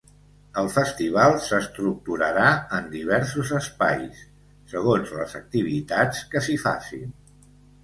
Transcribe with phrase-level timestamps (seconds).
[0.59, 2.47] El festival s’estructurarà
[2.79, 4.25] en diversos espais,
[4.73, 7.17] segons les activitats que s’hi facin.